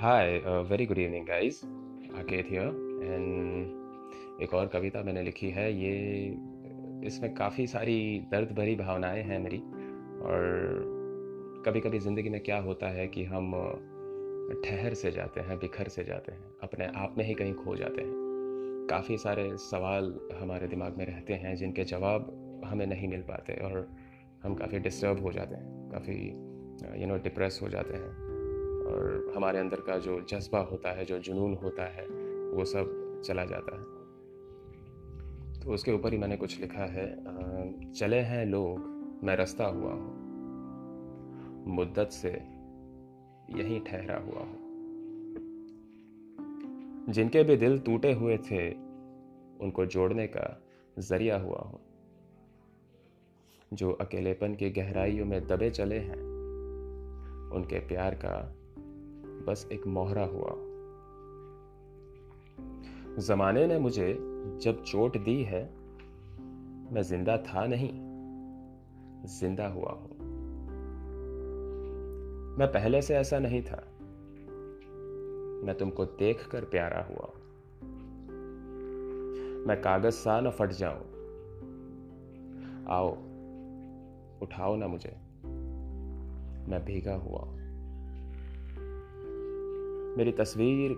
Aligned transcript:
Hi 0.00 0.38
very 0.70 0.86
good 0.86 0.98
evening 0.98 1.26
guys 1.26 1.60
Aaket 2.18 2.46
here 2.50 2.64
and 3.02 4.42
एक 4.42 4.54
और 4.54 4.66
कविता 4.66 5.02
मैंने 5.02 5.22
लिखी 5.22 5.50
है। 5.50 5.72
ये, 5.72 6.26
इसमें 7.06 7.34
काफ़ी 7.34 7.66
सारी 7.66 8.26
दर्द 8.30 8.52
भरी 8.52 8.74
भावनाएँ 8.76 9.22
हैं 9.22 9.38
मेरी। 9.38 9.58
और 10.22 11.62
कभी 11.66 11.80
कभी 11.80 11.98
ज़िंदगी 11.98 12.28
में 12.28 12.40
क्या 12.40 12.58
होता 12.58 12.88
है 12.88 13.06
कि 13.08 13.24
हम 13.24 13.52
ठहर 14.64 14.94
से 14.94 15.10
जाते 15.10 15.40
हैं, 15.40 15.58
बिखर 15.58 15.88
से 15.88 16.04
जाते 16.04 16.32
हैं, 16.32 16.44
अपने 16.62 16.86
आप 16.96 17.14
में 17.18 17.24
ही 17.24 17.34
कहीं 17.34 17.54
खो 17.54 17.76
जाते 17.76 18.02
हैं। 18.02 18.86
काफ़ी 18.90 19.18
सारे 19.18 19.50
सवाल 19.56 20.14
हमारे 20.40 20.68
दिमाग 20.68 20.98
में 20.98 21.06
रहते 21.06 21.34
हैं, 21.34 21.56
जिनके 21.56 21.84
जवाब 21.84 22.62
हमें 22.64 22.86
नहीं 22.86 23.08
मिल 23.08 23.22
पाते 23.22 23.52
और 23.52 23.88
हम 24.42 24.54
काफ़ी 24.54 24.78
डिस्टर्ब 24.78 25.22
हो 25.22 25.32
जाते 25.32 25.54
हैं, 25.54 25.90
काफ़ी 25.90 26.22
यू 27.02 27.06
नो 27.06 27.16
डिप्रेस 27.16 27.60
हो 27.62 27.68
जाते 27.68 27.94
हैं। 27.94 28.25
और 28.86 29.32
हमारे 29.36 29.58
अंदर 29.58 29.80
का 29.80 29.98
जो 29.98 30.20
जज्बा 30.20 30.58
होता 30.58 30.90
है, 30.90 31.04
जो 31.04 31.18
जुनून 31.18 31.54
होता 31.54 31.84
है, 31.84 32.06
वो 32.50 32.64
सब 32.64 33.22
चला 33.24 33.44
जाता 33.44 33.76
है। 33.76 33.84
तो 35.60 35.72
उसके 35.72 35.92
ऊपर 35.92 36.12
ही 36.12 36.18
मैंने 36.18 36.36
कुछ 36.36 36.60
लिखा 36.60 36.84
है 36.84 37.16
चले 37.92 38.20
हैं 38.20 38.46
लोग, 38.46 38.78
मैं 39.24 39.36
रास्ता 39.36 39.64
हुआ 39.64 39.92
हूँ। 39.92 40.26
मुद्दत 41.66 42.08
से 42.08 42.28
यहीं 43.50 43.80
ठहरा 43.80 44.18
हुआ 44.18 44.40
हूँ। 44.40 44.66
जिनके 47.08 47.42
भी 47.42 47.56
दिल 47.56 47.78
टूटे 47.78 48.12
हुए 48.12 48.38
थे, 48.38 48.70
उनको 49.60 49.86
जोड़ने 49.86 50.26
का 50.26 50.62
ज़रिया 50.98 51.38
हुआ 51.38 51.58
हूँ। 51.58 51.80
जो 53.72 53.92
अकेलेपन 53.92 54.54
की 54.54 54.70
गहराइयों 54.70 55.26
में 55.26 55.46
दबे 55.46 55.70
चले 55.70 55.98
हैं, 55.98 56.26
उनके 57.50 57.78
प्यार 57.78 58.14
का 58.14 58.56
बस 59.46 59.68
एक 59.72 59.86
मोहरा 59.86 60.24
हुआ। 60.24 60.50
जमाने 63.18 63.66
ने 63.66 63.78
मुझे 63.78 64.18
जब 64.62 64.82
चोट 64.82 65.18
दी 65.18 65.42
है, 65.42 65.74
मैं 66.92 67.02
ज़िंदा 67.02 67.36
था 67.36 67.66
नहीं, 67.66 67.90
ज़िंदा 69.26 69.68
हुआ 69.68 69.92
हूँ। 69.92 70.08
मैं 72.58 72.66
पहले 72.66 73.02
से 73.02 73.14
ऐसा 73.14 73.38
नहीं 73.38 73.62
था। 73.62 73.92
मैं 75.66 75.76
तुमको 75.78 76.04
देखकर 76.04 76.64
प्यारा 76.64 77.02
हुआ। 77.02 77.32
मैं 79.66 79.80
कागज़ 79.80 80.14
सा 80.14 80.40
न 80.40 80.50
फट 80.50 80.72
जाऊँ। 80.72 81.16
आओ, 82.88 83.08
उठाओ 84.42 84.76
ना 84.76 84.86
मुझे। 84.86 85.16
मैं 86.70 86.84
भीगा 86.84 87.14
हुआ 87.14 87.40
मेरी 90.16 90.32
तस्वीर 90.32 90.92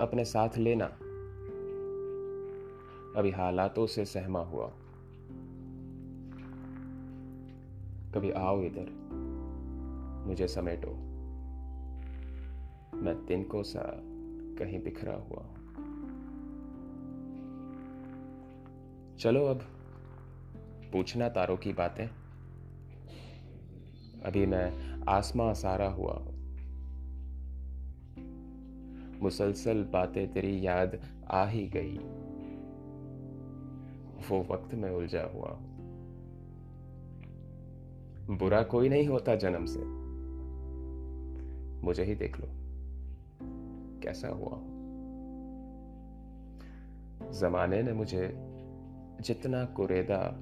अपने 0.00 0.24
साथ 0.24 0.58
लेना। 0.58 0.84
अभी 3.20 3.30
हालातों 3.30 3.86
से 3.86 4.04
सहमा 4.04 4.40
हुआ। 4.40 4.66
कभी 8.14 8.30
आओ 8.30 8.62
इधर। 8.62 8.90
मुझे 10.26 10.48
समेटो 10.48 10.90
मैं 12.96 13.26
तिनको 13.28 13.62
सा 13.62 13.82
कहीं 14.58 14.82
बिखरा 14.82 15.14
हुआ 15.14 15.42
चलो 19.18 19.46
अब, 19.46 19.60
पूछना 20.92 21.28
तारों 21.28 21.56
की 21.56 21.72
बातें। 21.72 22.06
अभी 24.24 24.46
मैं 24.46 25.00
आसमां 25.08 25.54
सारा 25.54 25.88
हुआ 25.88 26.12
हूँ। 26.12 26.39
मुसलसल 29.22 29.84
बातें 29.84 30.32
तेरी 30.32 30.66
याद 30.66 31.00
आ 31.30 31.46
ही 31.46 31.68
गई। 31.68 31.98
वो 34.28 34.42
वक्त 34.50 34.74
में 34.74 34.90
उलझा 34.90 35.22
हुआ 35.22 35.58
बुरा 38.38 38.62
कोई 38.62 38.88
नहीं 38.88 39.08
होता 39.08 39.36
जन्म 39.36 39.64
से। 39.64 40.00
मुझे 41.86 42.04
ही 42.04 42.14
देख 42.14 42.40
लो। 42.40 42.46
कैसा 44.00 44.28
हुआ 44.28 44.48
हूँ। 44.48 44.80
जमाने 47.32 47.82
ने 47.82 47.92
मुझे 47.92 48.34
जितना 49.20 49.64
कुरेदा, 49.64 50.36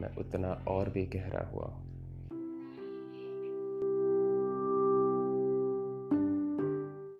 मैं 0.00 0.16
उतना 0.16 0.64
और 0.68 0.90
भी 0.90 1.06
गहरा 1.06 1.48
हुआ 1.48 1.82